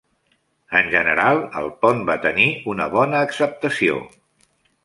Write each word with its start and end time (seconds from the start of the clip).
En 0.79 0.87
general 0.93 1.41
el 1.61 1.69
pont 1.85 2.01
va 2.09 2.17
tenir 2.25 2.49
una 2.75 2.91
bona 2.97 3.23
acceptació. 3.29 4.01